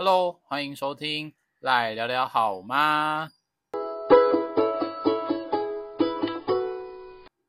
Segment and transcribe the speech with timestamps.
[0.00, 3.32] Hello，欢迎收听，来聊聊好吗？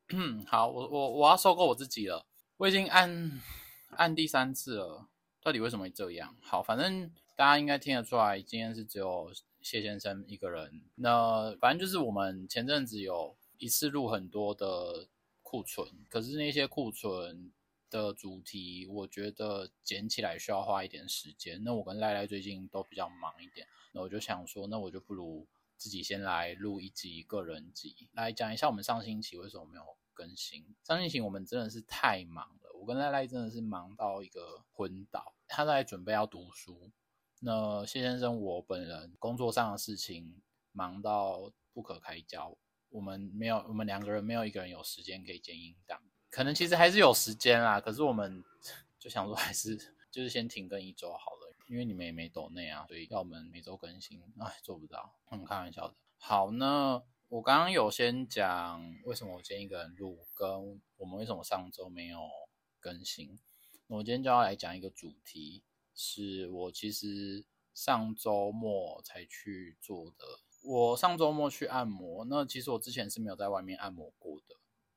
[0.49, 2.25] 好，我我我要收购我自己了，
[2.57, 3.39] 我已经按
[3.91, 5.05] 按第三次了，
[5.43, 6.35] 到底为什么会这样？
[6.41, 9.31] 好，反正大家应该听得出来，今天是只有
[9.61, 10.81] 谢先生一个人。
[10.95, 15.07] 那反正就是我们前阵子有一次录很多的
[15.43, 17.51] 库存，可是那些库存
[17.89, 21.63] 的主题，我觉得剪起来需要花一点时间。
[21.63, 30.65] 那我跟赖赖最近都比较忙一点，那我就想说，那我就不如自己先来录一集个人集，来讲一下我们上星期为什么没有更新。
[30.83, 35.33] 上星期我们真的是太忙了，我跟赖赖真的是忙到一个昏倒。
[35.47, 36.91] 他在准备要读书，
[37.39, 42.55] 那谢先生我本人工作上的事情忙到不可开交，
[42.89, 46.01] 我们没有，我们两个人没有一个人有时间可以剪音档。
[46.29, 48.43] 可能其实还是有时间啦，可是我们
[48.99, 49.75] 就想说，还是
[50.11, 55.95] 就是先停更一周好了，因为你们也没抖内啊，所以要我们每周更新，哎，做不到，很，开玩笑的。
[56.17, 62.19] 好，那我刚刚有先讲为什么我今天一个人录，跟我们为什么上周没有
[62.79, 63.39] 更新。
[63.87, 65.63] 那我今天就要来讲一个主题，
[65.95, 70.25] 是我其实上周末才去做的。
[70.61, 74.28] 我上周末去按摩，那其实我之前是没有在外面按摩过。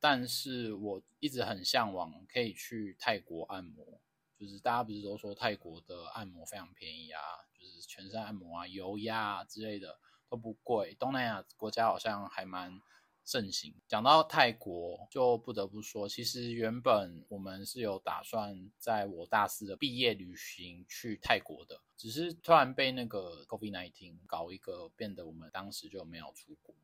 [0.04, 4.00] 但是我一直很向往可以去泰国按摩，
[4.36, 7.20] 就是大家不是都说泰国的按摩非常便宜啊，
[7.56, 9.96] 就是全身按摩啊、油压啊之类的
[10.28, 12.80] 都不贵，东南亚国家好像还蛮
[13.24, 13.76] 盛行。
[13.86, 26.74] 讲到泰国，就不得不说，其实原本我们是有打算在我大四的毕业旅行去泰国的，只是突然被那个 COVID-19 搞一个，变得我们当时就没有出国。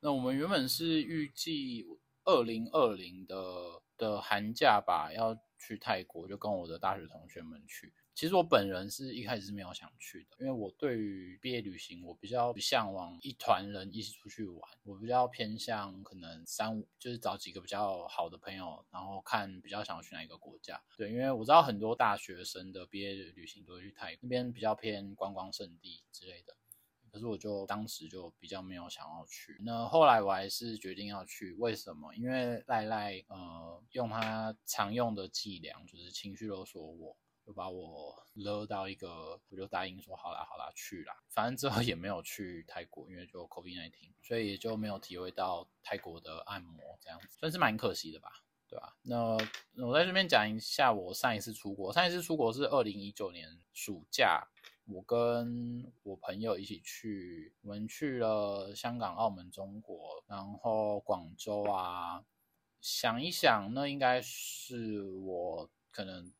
[0.00, 1.86] 那我们原本是预计。
[2.26, 7.92] 二零二零的的寒假吧，要去泰国，就跟我的大学同学们去。
[8.14, 14.70] 其实我本人是一开始是没有想去的，因为我对于毕业旅行，我比较向往一团人一起出去玩。
[14.84, 20.82] 我比较偏向可能三五，就是找几个比较好的朋友，然后看比较想去哪一个国家。
[20.96, 26.56] 对，因为我知道很多大学生的毕业旅行都会去泰国那边，比较偏观光胜地之类的。
[27.16, 31.54] 可是我就当时就比较没有想要去，那后来我还是决定要去。
[31.54, 32.14] 为什么？
[32.14, 37.16] 因为赖赖呃用他常用的伎俩，就是情绪勒索我，
[37.46, 41.16] 就把我勒到一个，我就答应说好啦好啦去啦。
[41.30, 48.28] 反正之后也没有去泰国，因为就 COVID-19，所以也就没有体会到泰国的按摩这样子，算是蛮可惜的吧，
[48.68, 48.94] 对吧？
[49.00, 49.38] 那
[49.86, 54.46] 我在这边讲一下我上一次出国，上一次出国是二零一九年暑假。
[54.86, 62.24] 我跟我朋友一起去，我们去了香港、澳门、中国，然后广州啊。
[62.80, 66.32] 想一想，那应该是我可能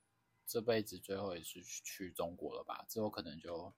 [0.47, 2.85] 这辈子最后一次去去中国了吧？
[2.89, 3.73] 之后可能就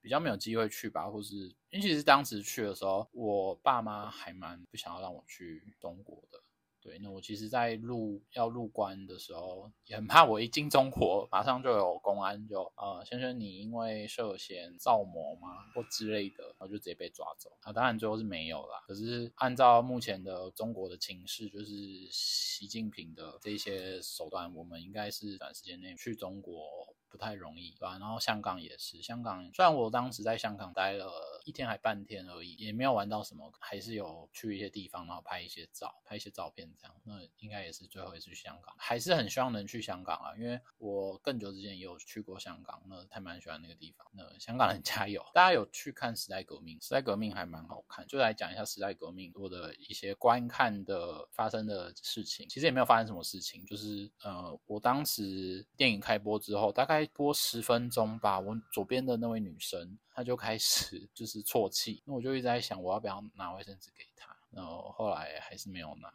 [0.00, 1.36] 比较没有机会去吧，或是
[1.70, 6.39] 因为其实当时去的时候，我爸妈还蛮不想要让我去中国的。
[6.82, 17.50] 对，那我其实，在入要入关的时候，也很怕我一进中国，马上就有公安就呃，先生你因为涉嫌造模吗或之类的，然后就直接被抓走。
[17.60, 18.82] 啊，当然最后是没有啦。
[18.86, 26.89] 可是按照目前的中国的情势，就是习近平的这些手段，我们应该是短时间内去中国。
[27.10, 27.98] 不太容易，对吧？
[27.98, 31.10] 然后香港也是，香港虽然我当时在香港待了
[31.44, 36.94] 一天还半天而已，也没有玩到什么，还是有去一些地方，然后拍一些照，拍一些照片这样。
[37.02, 44.06] 那应该也是最后一次去香港，还是很希望能去香港啊，因为我更久之前也有去过香港，那还蛮喜欢那个地方。
[44.12, 45.24] 那香港人 加油！
[45.34, 46.80] 大家有去看时代革命？
[46.80, 52.48] 时代革命还蛮好看，就来讲一下时代革命我的一些观看的发生的事情。
[52.48, 56.99] 其实也没有发生什么事情，就是呃，我当时电影开播之后，大概。
[57.06, 64.36] 播十分钟吧，我左边的那位女生，她就开始 就是啜泣，那我就一直在想，我要不要拿卫生纸给她？
[64.50, 66.12] 然后后来还是没有拿。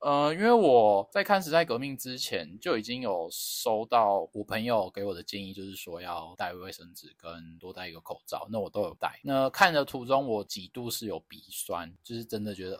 [0.00, 9.18] 呃，因为我在看《时代革命》之前就已经有收到我朋友给我的建议，就是说要带卫生纸跟多带一个口罩，那我都有带。
[9.24, 12.78] 那看的途中，我几度是有鼻酸，就是真的觉得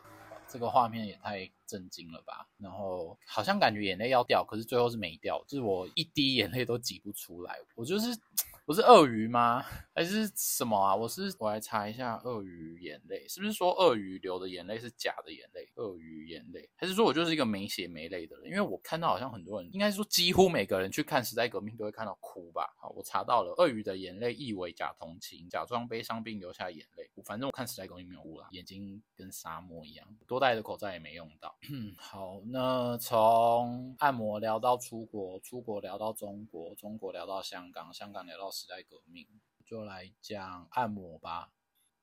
[0.55, 1.51] 这个画面也太。
[1.67, 2.47] 震惊了吧？
[2.59, 7.56] 然后好像感觉眼泪要掉，可是最后是没掉，就是我一滴眼泪都挤不出来。
[7.75, 8.17] 我就是
[8.67, 9.63] 我是鳄鱼吗？
[9.95, 10.97] 还是什么啊？
[10.97, 15.71] 我是我来查一下鳄鱼眼泪，是不是说鳄鱼流的眼泪是假的眼泪？
[15.75, 18.47] 鳄鱼眼泪，还是说我就是一个没血没泪的人？
[18.47, 22.75] 因为我看到好像很多人，应该说几乎每个人去看时代革命都会看到哭吧？
[22.79, 27.11] 好，我查到了，鳄鱼的眼泪意为假同情，假装悲伤并流下眼泪。
[27.23, 31.55] 反正我看时代革命没有误啦，眼睛跟沙漠一样，多戴的口罩也没用到。
[31.71, 39.27] 嗯， 好，那从按摩聊到出国，出国聊到中国，中国聊到香港，香港聊到时代革命。
[39.67, 41.51] 就来讲按摩吧。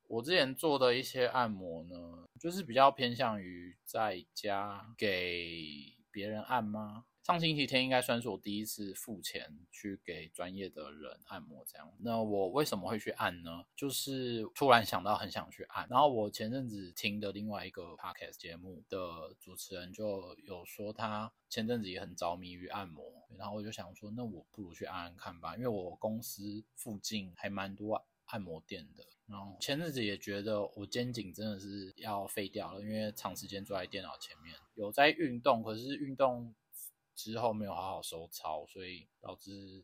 [0.07, 7.05] 我之前做的一些按摩呢，就是比较偏向于在家给别人按吗？
[7.23, 11.87] 上星期天应该算是我第一次付钱去给专业的人按摩，这样。
[11.99, 13.63] 那我为什么会去按呢？
[13.75, 15.87] 就是突然想到很想去按。
[15.87, 23.05] 然后我前阵子听的另外一个 podcast 节目的主持人就有说，他前阵子也很着迷于按摩。
[23.37, 29.05] 然后我就想说，那我不如去按按看吧，因为我公司附近还蛮多按摩店的。
[29.27, 36.51] 然后前阵子也觉得我肩颈真的是要废掉了，因为长时间坐在电脑前面，有在运动，可是运动。
[37.21, 39.83] 之后没有好好收操，所以导致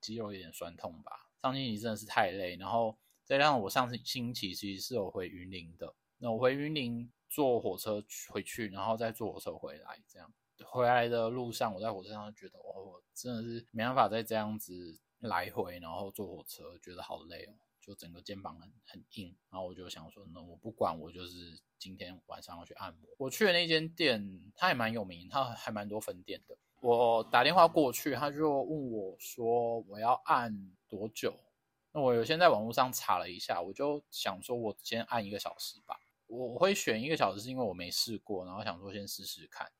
[0.00, 1.30] 肌肉有点酸痛吧。
[1.40, 10.32] 上星期真的是太累，然后再加上我上星期其实是有回云林的，那我回云林坐火车回去，然后再坐火车回来，这样
[10.64, 17.54] 回来的路上我在火车上觉得，我真的是没办法再这样子来回，然后坐火车觉得好累哦。
[17.84, 23.10] 就整个肩膀很很硬，然后我就想说，那我不管，我就是今天晚上要去按摩。
[23.18, 26.56] 我去的那间店，它也蛮有名，它还蛮多分店的。
[26.82, 30.52] 我打电话过去，他就问我说我要按
[30.88, 31.32] 多久？
[31.92, 35.96] 那我有先在网络上查了一下，我就想说我先按一个小时吧。
[36.26, 39.70] 我会选一个小时，是因为我没试过，然后想说先试试看。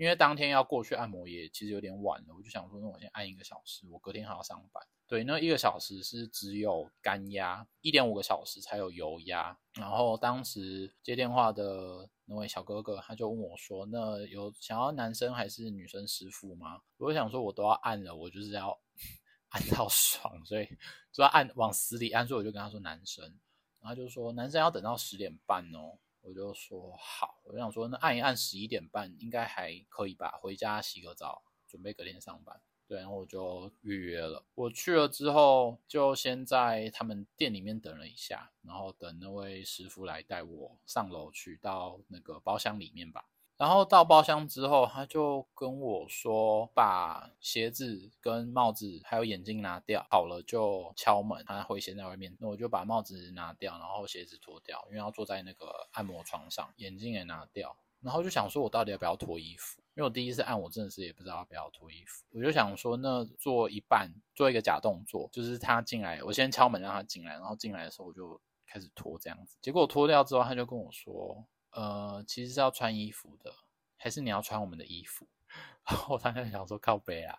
[0.00, 4.82] 因为当天要过去按摩也其实有点晚了，我就想说，那我先按一个小时，我隔天还要上班。
[5.06, 9.54] 对，那一个小时是只有干压，一点五个小时才有油压。
[9.74, 18.70] 然后当时接电话的那位小哥哥他就问我说：“那有想要男生还是女生师傅吗？”我就想说，我都要按了，我就是要
[19.52, 20.66] 按到爽，所以
[21.12, 22.26] 就要按往死里按。
[22.26, 23.22] 所以我就跟他说男生，
[23.80, 25.98] 然后就说男生要等到十点半哦。
[26.22, 32.60] 我就说好，我想说那按一按十一点半应该还可以吧，回家洗个澡，准备隔天上班。
[32.86, 34.44] 对，然后我就预约了。
[34.56, 43.26] 我去了之后，就先在他们店里面等了一下，然后等那位师傅来带我上楼去到那个包厢里面吧。
[43.60, 52.34] 然后到包厢之后，他就跟我说，把鞋子跟帽子还有眼镜拿掉，好了就敲门，他会先在外面。
[52.40, 57.76] 那我就把帽子拿掉，然后鞋子脱掉，因为要坐在那个按摩床上，眼镜也拿掉。
[58.00, 59.78] 然后就想说，我到底要不要脱衣服？
[59.94, 62.24] 因为我第一次按，我真的是也不知道要不要脱衣服。
[62.32, 69.58] 我就想说，那做一半，做一个假动作，就是他进来，我先敲门让他进来，然后进来的时候我就开始脱这样子。
[69.60, 71.44] 结果脱掉之后，他就跟我说。
[71.72, 73.54] 呃，其实是要穿衣服的，
[73.96, 75.26] 还是你要穿我们的衣服？
[76.08, 77.38] 我当时想说靠背啊，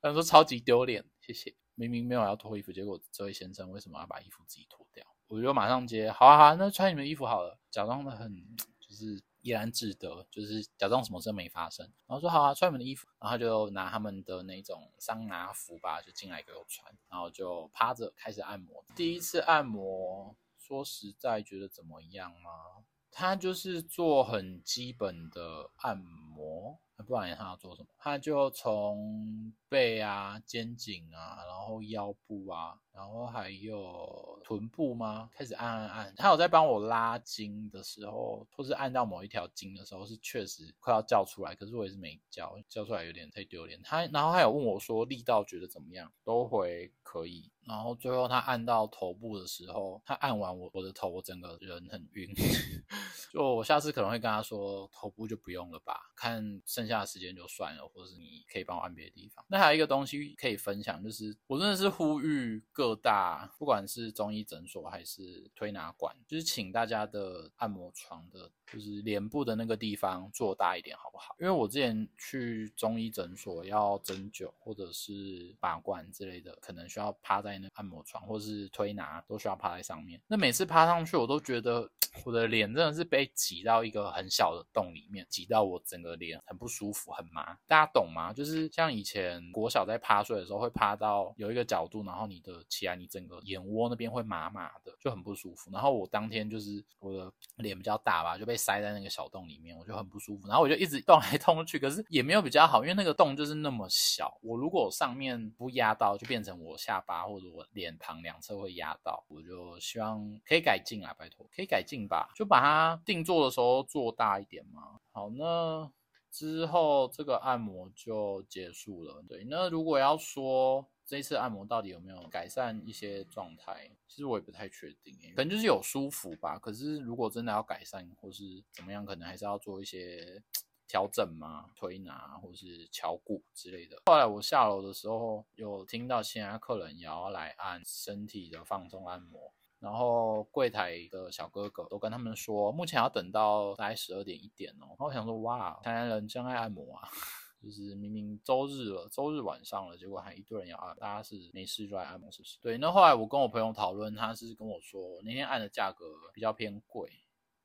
[0.00, 1.54] 我想说超级丢脸，谢谢。
[1.76, 5.04] 明明没有要脱衣服，结果这位先生为什么要把衣服自己脱掉？
[5.26, 8.32] 我就马上接，好啊好啊，那穿你们衣服好了，假装的很
[8.78, 11.84] 就是怡然自得，就是假装什么事没发生。
[12.06, 18.84] 然后说好啊，穿你们的衣服，然后就拿他们的那种桑拿服吧，就进来给我穿，然后就趴着开始按摩。
[18.94, 22.84] 第一次按摩，说实在觉得怎么样吗？
[23.16, 26.76] 他就是做很基本的按摩，
[27.06, 27.88] 不然他要做什么？
[27.96, 32.76] 他就从背啊、肩颈啊，然后腰部啊。
[32.92, 35.28] 然后还有臀部吗？
[35.32, 43.80] 开始按按按，他有在帮我拉筋的时候，或是按到某一条筋的时候，是确实快要叫出来，可是我也是没叫，叫出来有点太丢脸。
[43.82, 47.50] 他然后他有问我说力道觉得怎么样，都回可以。
[47.66, 52.28] 然后最后他按到头部的时候，他按完我我的头，我整个人很晕，
[53.32, 59.44] 就我下次可能会跟他说头部就不用了吧，看剩下的时间就算了，或者是你可以帮我按别的地方。
[59.48, 62.94] 那还有一个东西可以分享，就是我真的是呼吁各。
[63.04, 71.36] 大不管是中医诊所还是推拿馆，就是请大家的按摩床的，就是脸部的那个地方做大一点，好不好？
[71.38, 80.20] 因为我之前去中医诊所要针灸或者是拔罐之类的，可能需要趴在那按摩床，或是推拿都需要趴在上面。
[80.26, 81.88] 那每次趴上去，我都觉得
[82.24, 87.56] 我的脸真的是被挤到一个很小的洞里面，挤到我整个脸很不舒服，很麻。
[87.66, 88.32] 大家懂吗？
[88.32, 92.64] 就是像以前国小在趴睡的时候，会趴到有一个角度，然后你的。
[92.66, 95.70] 起来，你整个眼窝那边会麻麻的，就很不舒服。
[95.70, 100.48] 然后我当天就是我的脸比较大吧，就被塞在那个小洞里面，我就很不舒服。
[100.48, 104.36] 然后我就一直动来动去，可是也没有比较好，因为那个洞就是那么小。
[104.42, 109.24] 我如果上面不压到，就变成我下巴或者我脸庞两侧会压到。
[109.28, 115.00] 我就希望可以改进啊，拜托，可以改进吧，就把它定做的时候做大一点嘛。
[115.12, 115.90] 好，那
[116.30, 119.22] 之后这个按摩就结束了。
[119.28, 120.88] 对，那如果要说。
[121.06, 123.90] 这次按摩到底有没有改善一些状态？
[124.08, 126.58] 其实我也不太确定，可能就是有舒服吧。
[126.58, 130.42] 可是如果真的要改善或是怎么样，可能还是要做一些
[130.86, 131.70] 调整吗？
[131.74, 134.02] 推拿或是敲骨之类的。
[134.06, 144.86] 后来我下楼的时候，有听到其他客人也要来按身体的放松按摩，然后柜台的小哥哥都跟他们说，目前要等到大概十二点一点哦。
[144.90, 147.08] 然后我想说，哇，台南人真爱按摩啊！
[147.62, 152.58] 就是明明周日了，周日晚上了，结果还一堆人要按，大家是没事就来按摩，是不是？
[152.60, 152.76] 对。
[152.76, 157.10] 那后来我跟我朋友讨论，他是跟我说，那天按的价格比较偏贵。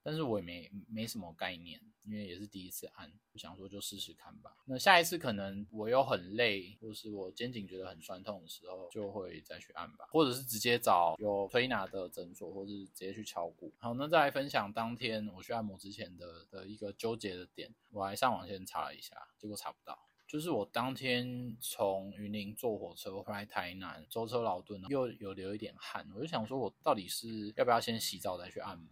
[0.02, 4.56] 但是我也没没什么概念，因为也是第一次按，我想说就试试看吧。
[4.65, 13.72] 那下一次可能我又很累，或是我肩颈觉得很酸痛的时候，就会再去按吧，或者是直接找有推拿的诊所，或是直接去敲骨。
[13.77, 19.98] 好，那再来分享当天我去按摩之前的的一个纠结的点，我还上网先查了一下，结果查不到。
[20.27, 28.88] 就是我当天从云林坐火车回来台南，舟车劳顿，又有流一点汗，我就想说，我到底是要不要先洗澡再去按摩？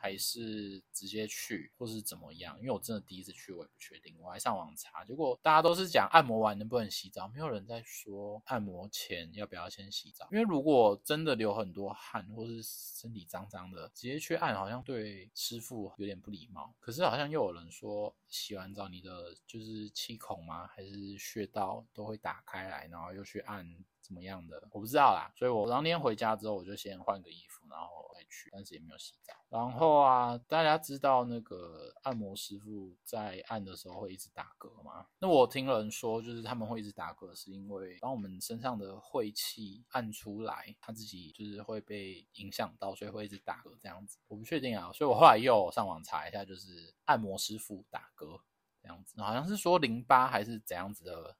[0.00, 2.56] 还是直接去，或是怎么样？
[2.60, 4.16] 因为我真的第一次去，我也不确定。
[4.20, 10.28] 我还上网查，结果大家都是讲按摩完能不能洗澡，没有人在说按摩前要不要先洗澡。
[10.30, 16.72] 因为如果真的流很多汗，或是身体脏脏的，直接去按好像对师傅有点不礼貌。
[16.78, 20.66] 可是好像又有人说，洗完澡你的就是气孔吗？
[20.68, 23.68] 还是穴道都会打开来，然后又去按。
[24.08, 29.34] 怎么样的我不知道啦，所以我当天回家之后，我就先换个衣服，然后再去，但是也没有洗澡。
[29.50, 35.06] 然后啊，大家知道那个按摩师傅在按的时候会一直打嗝吗？
[35.18, 44.18] 那我听人说，就是他们会一直打嗝，是因为当我们身上的晦气按出来，他自己就是会被影响到，所以会一直打嗝这样子。
[44.28, 48.40] 我不确定啊，所以我后来又上网查一下，就是按摩师傅打嗝
[48.80, 51.36] 这样子，好像是说淋巴还是怎样子的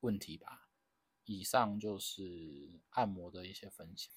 [0.00, 0.62] 问题吧。
[1.26, 4.12] 以上就是按摩的一些分享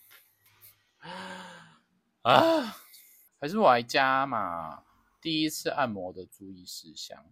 [2.21, 2.77] 啊，
[3.39, 4.83] 还是我来加嘛？
[5.21, 7.25] 第一次按摩的注意事项，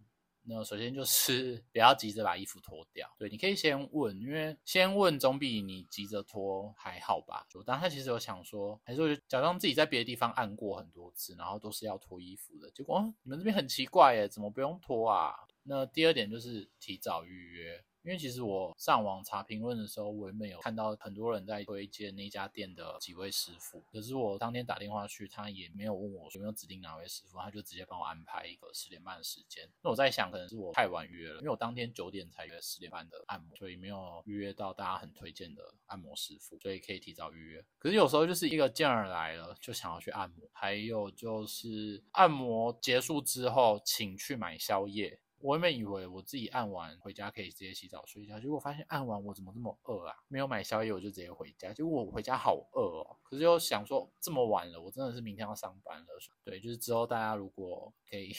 [0.43, 3.07] 那首先就是不要急着把衣服脱掉。
[3.19, 7.45] 对，你可以先问，因为先问总比你急着脱还好吧？
[7.53, 12.71] 我当时其实有想说，还是假装自己在别的地方按过很多次，然后都是要脱衣服的。
[12.71, 15.35] 结果你们这边很奇怪耶，怎么不用脱啊？
[15.63, 17.83] 那第二点就是提早预约。
[18.07, 23.83] 因为其实我上网查评论的时候，我也没有看到很多人在推荐那家店的几位师傅。
[23.91, 29.69] 可是我当天打电话去，他也没有问我有没有指定哪位师傅，他就直接帮我安排一个十点半的时间。
[29.81, 37.65] 那我在想，可能是我太晚约了，因为我当天九点才约十点半的按摩，所以没有预约到大家很推荐的按摩师傅，所以可以提早预约。
[37.77, 40.47] 可是有时候就是一个劲儿来了，就想要去按摩。
[40.53, 45.19] 还有就是按摩结束之后，请去买宵夜。
[45.39, 50.15] 我原本以为我自己按完回家可以直接洗澡睡觉，结果发现按完我怎么这么饿啊？
[50.27, 53.17] 没有买宵夜我就直接回家，结果我回家好饿哦。
[53.23, 56.07] 可是又想说这么晚了，我真的是明天要上班了。
[56.43, 58.35] 对，就是之后大家如果可以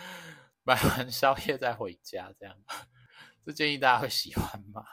[0.62, 2.56] 买完宵夜再回家，这样，
[3.44, 4.84] 这建议大家会喜欢吗？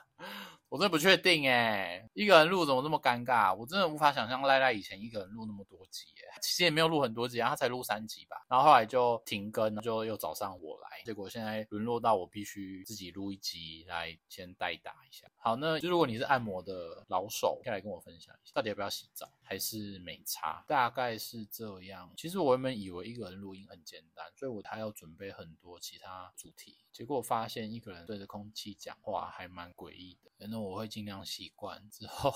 [0.74, 3.54] 我真的不确定哎，一个人录怎么这么尴尬？
[3.54, 15.28] 我真的无法想象赖赖以前一个人录那么多集哎，其实也没有录很多集啊，他才录三集吧，然后后来就停更，就又找上我来，结果现在沦落到我必须自己录一集来先代打一下。
[15.38, 20.66] 好，那如果你是按摩的老手，可以来跟我分享一下，到底要不要洗澡，还是美差？
[20.68, 22.12] 大概是这样。
[22.18, 30.32] 其实我原本以为一个人录音很简单，所以我还要准备很多其他主题，结果发现一个人对着空气讲话还蛮诡异的。
[30.46, 32.32] 那我会尽量习惯，之后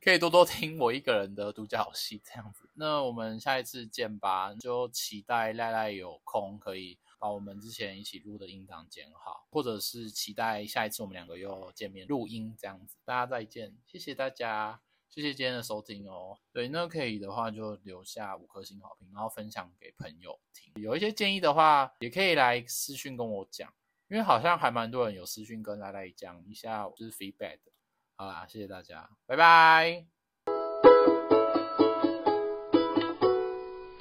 [0.00, 2.70] 可以多多听我一个人的独角戏这样子。
[2.74, 12.96] 那我们下一次见吧，就期待赖赖有空可以把我们之前一起录的音档剪好，或者是期待下一次我们两个又见面录音这样子。
[13.04, 16.38] 大家再见，谢谢大家，谢谢今天的收听哦。
[16.52, 20.72] 对，那可以的话就留下五颗星好评，然后分享给朋友听。
[20.82, 23.72] 有一些建议的话，也可以来私讯跟我讲。
[24.08, 27.58] 因为好像还蛮多人有私讯跟大家讲一下，就是 feedback。
[28.16, 30.13] 好啦，谢谢大家，拜拜。